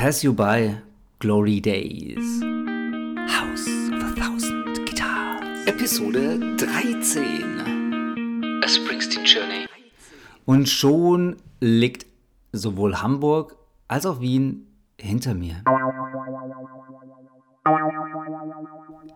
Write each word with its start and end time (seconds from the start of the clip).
Pass 0.00 0.24
You 0.24 0.32
By, 0.32 0.80
Glory 1.18 1.60
Days. 1.60 2.24
House 3.28 3.68
of 3.92 4.02
a 4.02 4.14
Thousand 4.16 4.86
Guitars. 4.86 5.66
Episode 5.66 6.56
13. 6.56 8.62
A 8.64 8.66
Springsteen 8.66 9.26
Journey. 9.26 9.66
Und 10.46 10.70
schon 10.70 11.36
liegt 11.60 12.06
sowohl 12.50 13.02
Hamburg 13.02 13.58
als 13.88 14.06
auch 14.06 14.22
Wien 14.22 14.68
hinter 14.98 15.34
mir. 15.34 15.62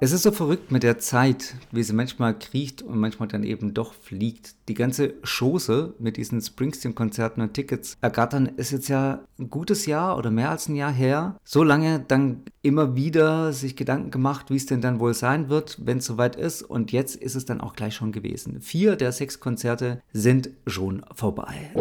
Es 0.05 0.13
ist 0.13 0.25
so 0.25 0.33
verrückt 0.33 0.71
mit 0.71 0.83
der 0.83 0.99
Zeit, 0.99 1.55
wie 1.73 1.83
sie 1.83 1.95
manchmal 1.95 2.39
kriecht 2.39 2.83
und 2.83 2.99
manchmal 2.99 3.27
dann 3.27 3.43
eben 3.43 3.73
doch 3.73 3.95
fliegt. 3.95 4.55
Die 4.69 4.75
ganze 4.75 5.15
Chose 5.23 5.95
mit 5.99 6.19
diesen 6.19 6.43
Springsteen-Konzerten 6.43 7.41
und 7.41 7.55
Tickets 7.55 7.97
ergattern 8.03 8.45
ist 8.45 8.71
jetzt 8.71 8.89
ja 8.89 9.25
ein 9.39 9.49
gutes 9.49 9.87
Jahr 9.87 10.19
oder 10.19 10.31
mehr 10.31 10.51
als 10.51 10.69
ein 10.69 10.77
Jahr 10.77 10.93
her. 10.93 11.39
So 11.43 11.63
lange 11.63 12.05
dann 12.07 12.43
immer 12.61 12.95
wieder 12.95 13.55
sich 13.55 13.77
Gedanken 13.77 14.11
gemacht, 14.11 14.51
wie 14.51 14.57
es 14.57 14.67
denn 14.67 14.83
dann 14.83 15.01
wohl 15.01 15.15
sein 15.15 15.49
wird, 15.49 15.79
wenn 15.83 15.97
es 15.97 16.05
soweit 16.05 16.37
ist. 16.37 16.61
Und 16.61 16.93
jetzt 16.93 17.17
ist 17.17 17.35
es 17.35 17.47
dann 17.47 17.63
auch 17.63 17.73
gleich 17.73 17.95
schon 17.95 18.13
gewesen. 18.13 18.61
Vier 18.61 18.97
der 18.97 19.11
sechs 19.11 19.41
Konzerte 19.41 20.03
sind 20.13 20.51
schon 20.67 21.03
vorbei. 21.15 21.73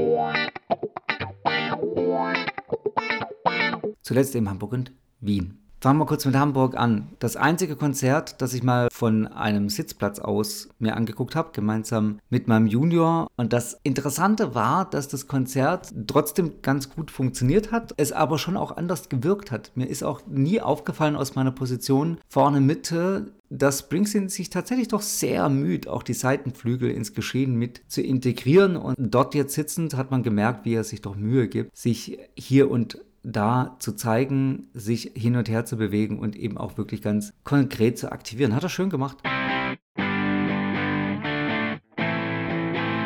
Zuletzt 4.02 4.33
in 4.35 4.49
Hamburg 4.49 4.71
und 4.71 4.94
Wien. 5.19 5.62
Fangen 5.83 5.99
wir 5.99 6.05
kurz 6.05 6.23
mit 6.23 6.37
Hamburg 6.37 6.77
an. 6.77 7.09
Das 7.19 7.35
einzige 7.35 7.75
Konzert, 7.75 8.41
das 8.41 8.53
ich 8.53 8.63
mal 8.63 8.87
von 8.89 9.27
einem 9.27 9.67
Sitzplatz 9.67 10.17
aus 10.17 10.69
mir 10.79 10.95
angeguckt 10.95 11.35
habe, 11.35 11.49
gemeinsam 11.51 12.19
mit 12.29 12.47
meinem 12.47 12.67
Junior. 12.67 13.27
Und 13.35 13.51
das 13.51 13.81
Interessante 13.83 14.55
war, 14.55 14.89
dass 14.89 15.09
das 15.09 15.27
Konzert 15.27 15.93
trotzdem 16.07 16.61
ganz 16.61 16.89
gut 16.89 17.11
funktioniert 17.11 17.73
hat, 17.73 17.93
es 17.97 18.13
aber 18.13 18.38
schon 18.38 18.55
auch 18.55 18.77
anders 18.77 19.09
gewirkt 19.09 19.51
hat. 19.51 19.73
Mir 19.75 19.88
ist 19.88 20.03
auch 20.03 20.21
nie 20.25 20.61
aufgefallen 20.61 21.17
aus 21.17 21.35
meiner 21.35 21.51
Position 21.51 22.17
vorne 22.29 22.61
Mitte, 22.61 23.33
dass 23.49 23.80
Springsteen 23.80 24.30
sich 24.30 24.49
tatsächlich 24.49 24.88
doch 24.88 25.02
sehr 25.02 25.49
müht, 25.49 25.89
auch 25.89 26.03
die 26.03 26.13
Seitenflügel 26.13 26.91
ins 26.91 27.13
Geschehen 27.13 27.55
mit 27.55 27.81
zu 27.89 28.02
integrieren. 28.02 28.77
Und 28.77 28.95
dort 28.97 29.36
jetzt 29.36 29.53
sitzend 29.53 29.97
hat 29.97 30.11
man 30.11 30.23
gemerkt, 30.23 30.63
wie 30.63 30.75
er 30.75 30.86
sich 30.86 31.02
doch 31.02 31.17
Mühe 31.17 31.49
gibt, 31.49 31.75
sich 31.75 32.19
hier 32.38 32.71
und 32.71 32.99
da 33.23 33.77
zu 33.79 33.93
zeigen, 33.93 34.67
sich 34.73 35.11
hin 35.16 35.35
und 35.35 35.49
her 35.49 35.66
zu 35.66 35.77
bewegen 35.77 36.19
und 36.19 36.35
eben 36.35 36.57
auch 36.57 36.77
wirklich 36.77 37.02
ganz 37.02 37.33
konkret 37.43 37.97
zu 37.97 38.11
aktivieren. 38.11 38.53
Hat 38.53 38.63
er 38.63 38.69
schön 38.69 38.89
gemacht. 38.89 39.17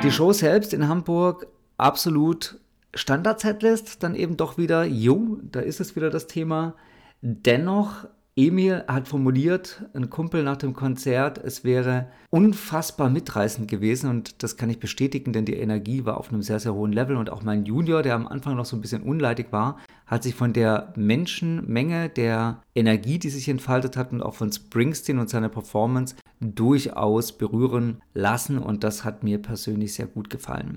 Die 0.04 0.12
Show 0.12 0.34
selbst 0.34 0.74
in 0.74 0.88
Hamburg 0.88 1.48
absolut 1.78 2.60
Standard-Setlist, 2.94 4.04
dann 4.04 4.16
eben 4.16 4.38
doch 4.38 4.58
wieder, 4.58 4.86
jo, 4.86 5.38
da 5.44 5.60
ist 5.60 5.80
es 5.80 5.96
wieder 5.96 6.10
das 6.10 6.28
Thema. 6.28 6.76
Dennoch 7.22 8.08
Emil 8.40 8.84
hat 8.88 9.08
formuliert, 9.08 9.84
ein 9.96 10.12
Kumpel 10.12 10.44
nach 10.44 10.58
dem 10.58 10.74
Konzert, 10.74 11.40
es 11.40 11.64
wäre 11.64 12.06
unfassbar 12.30 13.10
mitreißend 13.10 13.68
gewesen 13.68 14.12
und 14.12 14.44
das 14.44 14.58
kann 14.58 14.70
ich 14.70 14.80
bestätigen, 14.80 15.34
denn 15.34 15.46
die 15.46 15.56
Energie 15.56 16.06
war 16.06 16.20
auf 16.20 16.30
einem 16.30 16.44
sehr, 16.44 16.60
sehr 16.60 16.76
hohen 16.76 16.92
Level 16.92 17.16
und 17.16 17.32
auch 17.32 17.42
mein 17.42 17.66
Junior, 17.66 18.04
der 18.04 18.14
am 18.14 18.28
Anfang 18.28 18.56
noch 18.56 18.66
so 18.66 18.78
ein 18.78 18.82
bisschen 18.82 19.02
unleidig 19.02 19.48
war, 19.52 19.80
hat 20.06 20.22
sich 20.22 20.36
von 20.36 20.54
der 20.54 20.94
Menschenmenge, 20.96 22.10
der 22.10 22.62
Energie, 22.76 23.18
die 23.18 23.30
sich 23.30 23.50
entfaltet 23.50 23.98
hat 23.98 24.12
und 24.12 24.22
auch 24.22 24.36
von 24.36 24.52
Springsteen 24.52 25.18
und 25.18 25.32
seiner 25.32 25.50
Performance 25.50 26.16
durchaus 26.40 27.36
berühren 27.36 28.04
lassen 28.14 28.60
und 28.60 28.84
das 28.84 29.04
hat 29.04 29.24
mir 29.24 29.42
persönlich 29.42 29.96
sehr 29.96 30.06
gut 30.06 30.30
gefallen. 30.30 30.76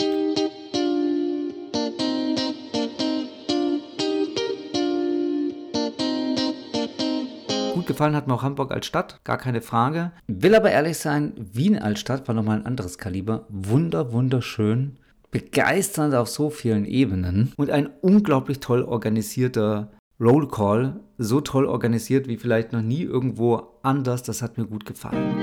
Gefallen 7.90 8.14
hat 8.14 8.28
mir 8.28 8.34
auch 8.34 8.44
Hamburg 8.44 8.70
als 8.70 8.86
Stadt, 8.86 9.20
gar 9.24 9.36
keine 9.36 9.62
Frage. 9.62 10.12
Will 10.28 10.54
aber 10.54 10.70
ehrlich 10.70 10.98
sein, 10.98 11.32
Wien 11.36 11.76
als 11.76 11.98
Stadt 11.98 12.28
war 12.28 12.36
nochmal 12.36 12.58
ein 12.58 12.66
anderes 12.66 12.98
Kaliber. 12.98 13.46
Wunder, 13.48 14.12
wunderschön. 14.12 14.96
Begeisternd 15.32 16.14
auf 16.14 16.28
so 16.28 16.50
vielen 16.50 16.84
Ebenen. 16.84 17.52
Und 17.56 17.70
ein 17.70 17.90
unglaublich 18.00 18.60
toll 18.60 18.84
organisierter 18.84 19.90
Roll 20.20 20.46
Call. 20.46 21.00
So 21.18 21.40
toll 21.40 21.66
organisiert 21.66 22.28
wie 22.28 22.36
vielleicht 22.36 22.72
noch 22.72 22.82
nie 22.82 23.02
irgendwo 23.02 23.80
anders. 23.82 24.22
Das 24.22 24.40
hat 24.40 24.56
mir 24.56 24.66
gut 24.66 24.86
gefallen. 24.86 25.34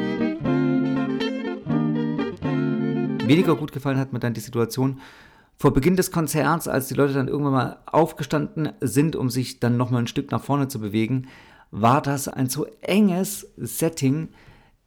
Weniger 3.25 3.57
gut 3.57 3.73
gefallen 3.73 3.99
hat 3.99 4.13
mir 4.13 4.19
dann 4.19 4.33
die 4.33 4.39
Situation, 4.39 5.01
vor 5.59 5.73
Beginn 5.73 5.95
des 5.95 6.11
Konzerts, 6.11 6.67
als 6.67 6.88
die 6.88 6.93
Leute 6.93 7.13
dann 7.13 7.27
irgendwann 7.27 7.53
mal 7.53 7.79
aufgestanden 7.88 8.73
sind, 8.79 9.16
um 9.16 9.31
sich 9.31 9.59
dann 9.59 9.75
nochmal 9.75 10.03
ein 10.03 10.07
Stück 10.07 10.31
nach 10.31 10.43
vorne 10.43 10.67
zu 10.67 10.79
bewegen, 10.79 11.27
war 11.72 12.01
das 12.01 12.28
ein 12.28 12.50
so 12.50 12.66
enges 12.81 13.51
Setting, 13.57 14.29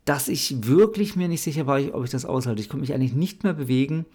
dass 0.05 0.29
ich 0.29 0.67
wirklich 0.67 1.17
mir 1.17 1.29
nicht 1.29 1.43
sicher 1.43 1.67
war, 1.67 1.81
ob 1.95 2.05
ich 2.05 2.11
das 2.11 2.25
aushalte. 2.25 2.61
Ich 2.61 2.69
konnte 2.69 2.81
mich 2.81 2.95
eigentlich 2.95 3.15
nicht 3.15 3.45
mehr 3.45 3.53
bewegen 3.53 4.07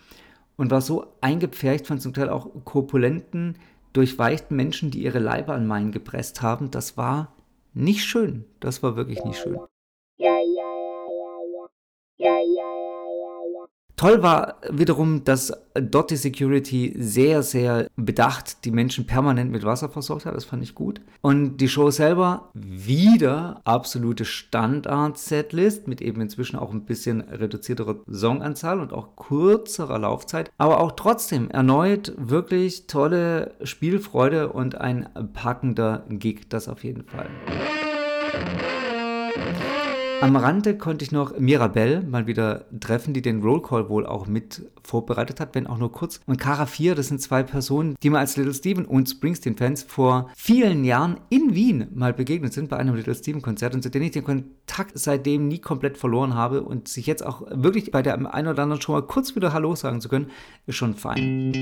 und 0.58 0.72
war 0.72 0.82
so 0.82 1.06
eingepfercht 1.22 1.88
von 1.88 2.00
zum 2.00 2.14
Teil 2.14 2.30
auch 2.30 2.50
korpulenten, 2.66 3.58
durchweichten 3.94 4.58
Menschen, 4.58 4.92
die 4.92 5.04
ihre 5.04 5.20
Leiber 5.20 5.54
an 5.54 5.68
meinen 5.68 5.92
gepresst 5.92 6.42
haben. 6.42 6.72
Das 6.72 6.98
war 6.98 7.34
nicht 7.74 8.04
schön. 8.04 8.46
Das 8.60 8.84
war 8.84 8.96
wirklich 8.96 9.24
nicht 9.24 9.40
schön. 9.40 9.60
Ja, 10.18 10.38
ja, 10.38 10.38
ja, 10.38 11.06
ja, 11.22 11.36
ja. 11.54 11.68
Ja, 12.18 12.38
ja, 12.40 12.65
Toll 13.98 14.22
war 14.22 14.56
wiederum, 14.70 15.24
dass 15.24 15.54
dort 15.74 16.12
die 16.12 16.18
Security 16.18 16.94
sehr, 16.98 17.44
sehr 17.44 17.88
bedacht 17.96 18.66
die 18.66 18.72
Menschen 18.72 19.08
permanent 19.08 19.52
mit 19.52 19.64
Wasser 19.64 19.88
versorgt 19.88 20.26
hat. 20.26 20.36
Das 20.36 20.44
fand 20.44 20.64
ich 20.64 20.76
gut. 20.76 21.00
Und 21.22 21.58
die 21.58 21.70
Show 21.70 21.90
selber 21.92 22.50
wieder 22.54 23.62
absolute 23.64 24.26
Standard-Setlist 24.26 25.88
mit 25.88 26.02
eben 26.02 26.20
inzwischen 26.20 26.58
auch 26.58 26.72
ein 26.72 26.84
bisschen 26.84 27.22
reduzierterer 27.22 27.96
Songanzahl 28.06 28.82
und 28.82 28.92
auch 28.92 29.16
kürzerer 29.16 30.00
Laufzeit. 30.00 30.52
Aber 30.58 30.82
auch 30.82 30.92
trotzdem 30.92 31.50
erneut 31.50 32.14
wirklich 32.18 32.88
tolle 32.88 33.56
Spielfreude 33.64 34.52
und 34.52 34.76
ein 34.76 35.08
packender 35.34 36.06
Gig. 36.10 36.50
Das 36.50 36.68
auf 36.68 36.84
jeden 36.84 37.06
Fall. 37.06 37.30
Am 40.22 40.36
Rande 40.36 40.78
konnte 40.78 41.04
ich 41.04 41.12
noch 41.12 41.38
Mirabelle 41.38 42.02
mal 42.02 42.28
wieder 42.28 42.66
treffen, 42.80 43.14
die 43.14 43.22
den 43.22 43.42
Rollcall 43.42 43.90
wohl 43.90 44.06
auch 44.06 44.28
mit 44.28 44.70
vorbereitet 44.84 45.40
hat, 45.40 45.56
wenn 45.56 45.68
auch 45.68 45.78
nur 45.78 45.92
kurz. 45.92 46.20
Und 46.26 46.38
Cara 46.38 46.66
4, 46.66 46.96
das 46.96 47.08
sind 47.08 47.22
zwei 47.22 47.44
Personen, 47.44 47.96
die 48.02 48.10
mir 48.10 48.20
als 48.20 48.38
Little 48.38 48.54
Steven 48.54 48.86
und 48.86 49.10
Springsteen-Fans 49.10 49.84
vor 49.84 50.30
vielen 50.36 50.84
Jahren 50.84 51.20
in 51.30 51.54
Wien 51.56 51.88
mal 51.94 52.14
begegnet 52.14 52.54
sind 52.54 52.70
bei 52.70 52.78
einem 52.78 52.96
Little 52.96 53.16
Steven-Konzert 53.16 53.76
und 53.76 53.82
zu 53.82 53.90
denen 53.90 54.06
ich 54.06 54.12
den 54.12 54.24
Kontakt 54.24 54.92
seitdem 54.96 55.48
nie 55.48 55.60
komplett 55.60 55.98
verloren 55.98 56.36
habe 56.36 56.64
und 56.64 56.88
sich 56.88 57.06
jetzt 57.08 57.26
auch 57.26 57.44
wirklich 57.52 57.92
bei 57.92 58.02
der 58.02 58.14
einen 58.34 58.48
oder 58.48 58.64
anderen 58.64 58.82
schon 58.82 58.96
mal 58.96 59.02
kurz 59.02 59.36
wieder 59.36 59.54
Hallo 59.54 59.76
sagen 59.76 60.02
zu 60.02 60.10
können, 60.10 60.32
ist 60.66 60.76
schon 60.76 60.96
fein. 60.96 61.54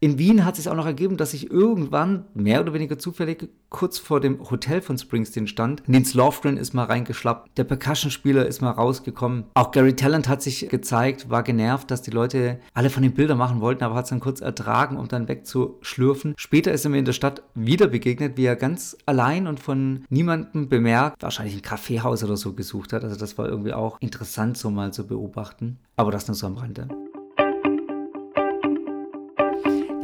In 0.00 0.18
Wien 0.18 0.44
hat 0.44 0.54
es 0.54 0.64
sich 0.64 0.70
auch 0.70 0.76
noch 0.76 0.86
ergeben, 0.86 1.16
dass 1.16 1.34
ich 1.34 1.50
irgendwann, 1.50 2.24
mehr 2.34 2.60
oder 2.60 2.72
weniger 2.72 2.98
zufällig, 2.98 3.48
kurz 3.68 3.98
vor 3.98 4.20
dem 4.20 4.50
Hotel 4.50 4.80
von 4.80 4.96
Springsteen 4.96 5.46
stand. 5.46 5.88
Nils 5.88 6.14
Lofgren 6.14 6.56
ist 6.56 6.72
mal 6.72 6.84
reingeschlappt, 6.84 7.58
der 7.58 7.64
Percussion-Spieler 7.64 8.46
ist 8.46 8.62
mal 8.62 8.70
rausgekommen. 8.70 9.44
Auch 9.54 9.70
Gary 9.70 9.94
Talent 9.94 10.28
hat 10.28 10.42
sich 10.42 10.68
gezeigt, 10.68 11.28
war 11.30 11.42
genervt, 11.42 11.90
dass 11.90 12.02
die 12.02 12.10
Leute 12.10 12.60
alle 12.74 12.90
von 12.90 13.02
den 13.02 13.12
Bildern 13.12 13.38
machen 13.38 13.60
wollten, 13.60 13.84
aber 13.84 13.94
hat 13.96 14.04
es 14.04 14.10
dann 14.10 14.20
kurz 14.20 14.40
ertragen, 14.40 14.96
um 14.96 15.08
dann 15.08 15.28
wegzuschlürfen. 15.28 16.34
Später 16.36 16.72
ist 16.72 16.84
er 16.84 16.90
mir 16.90 16.98
in 16.98 17.04
der 17.04 17.12
Stadt 17.12 17.42
wieder 17.54 17.86
begegnet, 17.86 18.36
wie 18.36 18.44
er 18.44 18.56
ganz 18.56 18.96
allein 19.06 19.46
und 19.46 19.60
von 19.60 20.04
niemandem 20.08 20.68
bemerkt, 20.68 21.22
wahrscheinlich 21.22 21.56
ein 21.56 21.62
Kaffeehaus 21.62 22.24
oder 22.24 22.36
so 22.36 22.52
gesucht 22.52 22.92
hat. 22.92 23.04
Also 23.04 23.16
das 23.16 23.36
war 23.38 23.48
irgendwie 23.48 23.72
auch 23.72 24.00
interessant 24.00 24.56
so 24.56 24.70
mal 24.70 24.92
zu 24.92 25.06
beobachten. 25.06 25.78
Aber 25.96 26.10
das 26.10 26.28
nur 26.28 26.34
so 26.34 26.46
am 26.46 26.56
Rande. 26.56 26.88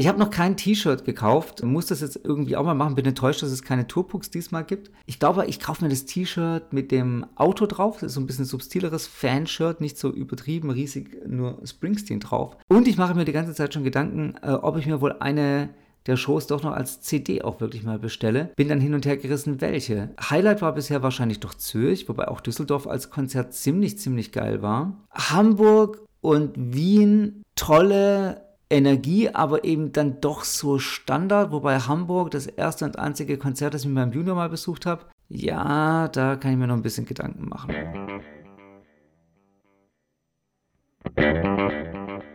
Ich 0.02 0.08
habe 0.08 0.18
noch 0.18 0.30
kein 0.30 0.56
T-Shirt 0.56 1.04
gekauft, 1.04 1.62
muss 1.62 1.86
das 1.86 2.00
jetzt 2.00 2.18
irgendwie 2.24 2.56
auch 2.56 2.64
mal 2.64 2.74
machen. 2.74 2.96
Bin 2.96 3.06
enttäuscht, 3.06 3.40
dass 3.40 3.52
es 3.52 3.62
keine 3.62 3.86
Tourpucks 3.86 4.30
diesmal 4.30 4.64
gibt. 4.64 4.90
Ich 5.06 5.20
glaube, 5.20 5.46
ich 5.46 5.60
kaufe 5.60 5.84
mir 5.84 5.90
das 5.90 6.06
T-Shirt 6.06 6.72
mit 6.72 6.90
dem 6.90 7.24
Auto 7.36 7.66
drauf. 7.66 7.98
Das 8.00 8.08
ist 8.08 8.14
so 8.14 8.20
ein 8.20 8.26
bisschen 8.26 8.44
subtileres 8.44 9.06
Fanshirt, 9.06 9.80
nicht 9.80 9.96
so 9.96 10.10
übertrieben 10.10 10.70
riesig, 10.70 11.24
nur 11.28 11.60
Springsteen 11.64 12.18
drauf. 12.18 12.56
Und 12.66 12.88
ich 12.88 12.96
mache 12.96 13.14
mir 13.14 13.24
die 13.24 13.30
ganze 13.30 13.54
Zeit 13.54 13.74
schon 13.74 13.84
Gedanken, 13.84 14.34
äh, 14.42 14.50
ob 14.50 14.76
ich 14.76 14.86
mir 14.86 15.00
wohl 15.00 15.12
eine 15.20 15.68
der 16.06 16.16
Shows 16.16 16.48
doch 16.48 16.64
noch 16.64 16.72
als 16.72 17.00
CD 17.02 17.42
auch 17.42 17.60
wirklich 17.60 17.84
mal 17.84 18.00
bestelle. 18.00 18.50
Bin 18.56 18.66
dann 18.66 18.80
hin 18.80 18.94
und 18.94 19.06
her 19.06 19.16
gerissen, 19.16 19.60
welche. 19.60 20.10
Highlight 20.20 20.62
war 20.62 20.74
bisher 20.74 21.04
wahrscheinlich 21.04 21.38
doch 21.38 21.54
Zürich, 21.54 22.08
wobei 22.08 22.26
auch 22.26 22.40
Düsseldorf 22.40 22.88
als 22.88 23.10
Konzert 23.10 23.54
ziemlich, 23.54 24.00
ziemlich 24.00 24.32
geil 24.32 24.62
war. 24.62 24.96
Hamburg 25.12 26.04
und 26.20 26.54
Wien, 26.56 27.44
tolle 27.54 28.51
Energie, 28.72 29.28
aber 29.28 29.64
eben 29.64 29.92
dann 29.92 30.20
doch 30.20 30.44
so 30.44 30.78
Standard, 30.78 31.52
wobei 31.52 31.78
Hamburg 31.78 32.30
das 32.30 32.46
erste 32.46 32.86
und 32.86 32.98
einzige 32.98 33.36
Konzert, 33.36 33.74
das 33.74 33.82
ich 33.82 33.86
mit 33.86 33.96
meinem 33.96 34.12
Junior 34.12 34.34
mal 34.34 34.48
besucht 34.48 34.86
habe, 34.86 35.04
ja, 35.28 36.08
da 36.08 36.36
kann 36.36 36.52
ich 36.52 36.58
mir 36.58 36.66
noch 36.66 36.76
ein 36.76 36.82
bisschen 36.82 37.04
Gedanken 37.06 37.48
machen. 37.48 37.74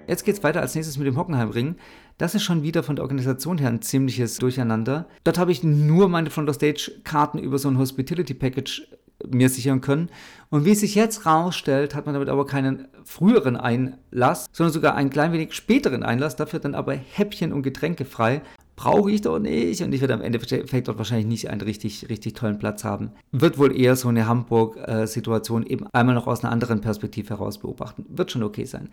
Jetzt 0.07 0.24
geht's 0.24 0.44
weiter 0.44 0.62
als 0.62 0.74
nächstes 0.74 0.98
mit 0.98 1.06
dem 1.06 1.18
Hockenheimring. 1.18 1.75
Das 2.18 2.34
ist 2.34 2.44
schon 2.44 2.63
wieder 2.63 2.81
von 2.81 2.95
der 2.95 3.04
Organisation 3.04 3.57
her 3.57 3.69
ein 3.69 3.81
ziemliches 3.81 4.38
Durcheinander. 4.38 5.07
Dort 5.24 5.38
habe 5.38 5.51
ich 5.51 5.63
nur 5.63 6.07
meine 6.07 6.30
Front 6.30 6.50
of 6.50 6.56
Stage 6.56 6.92
Karten 7.04 7.40
über 7.40 7.57
so 7.57 7.68
ein 7.68 7.78
Hospitality 7.78 8.33
Package 8.33 8.88
mir 9.25 9.50
sichern 9.50 9.81
können. 9.81 10.10
Und 10.50 10.66
wie 10.66 10.72
es 10.72 10.80
sich 10.80 10.96
jetzt 10.96 11.25
rausstellt, 11.25 11.96
hat 11.96 12.06
man 12.06 12.14
damit 12.14 12.30
aber 12.30 12.46
keinen 12.46 12.88
früheren 13.04 13.58
Einlass, 13.58 14.46
sondern 14.52 14.74
sogar 14.74 14.96
einen 14.96 15.10
klein 15.10 15.34
wenig 15.34 15.54
späteren 15.54 16.04
Einlass, 16.04 16.36
dafür 16.36 16.60
dann 16.60 16.75
aber 16.75 16.94
Häppchen 16.94 17.54
und 17.54 17.64
Getränke 17.64 18.06
frei. 18.06 18.42
Brauche 18.75 19.12
ich 19.12 19.22
doch 19.22 19.40
nicht 19.40 19.81
und 19.81 19.92
ich 19.92 20.02
werde 20.02 20.14
am 20.14 20.22
Endeffekt 20.22 20.88
dort 20.88 21.00
wahrscheinlich 21.00 21.25
nicht 21.25 21.50
einen 21.50 21.62
richtig, 21.62 22.10
richtig 22.10 22.36
tollen 22.36 22.60
Platz 22.60 22.84
haben. 22.84 23.12
Wird 23.31 23.58
wohl 23.58 23.75
eher 23.75 23.96
so 23.96 24.10
eine 24.10 24.28
Hamburg-Situation 24.28 25.66
eben 25.66 25.88
einmal 25.94 26.14
noch 26.14 26.28
aus 26.28 26.44
einer 26.44 26.54
anderen 26.54 26.81
Perspektive 26.81 27.30
heraus 27.30 27.58
beobachten. 27.58 28.06
Wird 28.08 28.31
schon 28.31 28.44
okay 28.44 28.66
sein. 28.66 28.88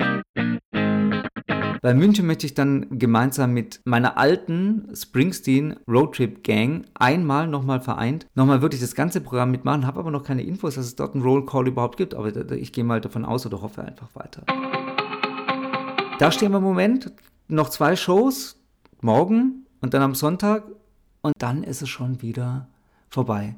Bei 1.84 1.92
München 1.92 2.26
möchte 2.26 2.46
ich 2.46 2.54
dann 2.54 2.98
gemeinsam 2.98 3.52
mit 3.52 3.82
meiner 3.84 4.16
alten 4.16 4.88
Springsteen 4.96 5.76
Roadtrip 5.86 6.42
Gang 6.42 6.86
einmal 6.94 7.46
nochmal 7.46 7.82
vereint, 7.82 8.26
nochmal 8.34 8.62
wirklich 8.62 8.80
das 8.80 8.94
ganze 8.94 9.20
Programm 9.20 9.50
mitmachen, 9.50 9.86
habe 9.86 10.00
aber 10.00 10.10
noch 10.10 10.22
keine 10.22 10.44
Infos, 10.44 10.76
dass 10.76 10.86
es 10.86 10.96
dort 10.96 11.12
einen 11.12 11.22
Roll 11.22 11.44
Call 11.44 11.68
überhaupt 11.68 11.98
gibt, 11.98 12.14
aber 12.14 12.52
ich 12.52 12.72
gehe 12.72 12.84
mal 12.84 13.02
davon 13.02 13.26
aus 13.26 13.44
oder 13.44 13.60
hoffe 13.60 13.84
einfach 13.84 14.08
weiter. 14.14 14.44
Da 16.18 16.32
stehen 16.32 16.52
wir 16.52 16.56
im 16.56 16.64
Moment 16.64 17.12
noch 17.48 17.68
zwei 17.68 17.96
Shows, 17.96 18.58
morgen 19.02 19.66
und 19.82 19.92
dann 19.92 20.00
am 20.00 20.14
Sonntag 20.14 20.64
und 21.20 21.34
dann 21.36 21.64
ist 21.64 21.82
es 21.82 21.90
schon 21.90 22.22
wieder 22.22 22.66
vorbei. 23.10 23.56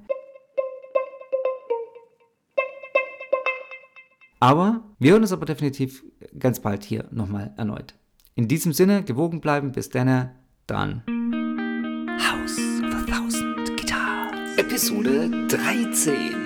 Aber 4.40 4.80
wir 4.98 5.12
hören 5.12 5.22
uns 5.22 5.32
aber 5.32 5.46
definitiv 5.46 6.02
ganz 6.36 6.58
bald 6.58 6.82
hier 6.82 7.04
nochmal 7.12 7.54
erneut. 7.56 7.94
In 8.38 8.48
diesem 8.48 8.74
Sinne, 8.74 9.02
gewogen 9.02 9.40
bleiben, 9.40 9.72
bis 9.72 9.88
dann, 9.88 10.30
dann. 10.66 11.02
House 12.20 12.58
of 12.84 12.94
a 12.94 13.02
Thousand 13.10 13.78
Guitars. 13.78 14.58
Episode 14.58 15.30
13. 15.48 16.45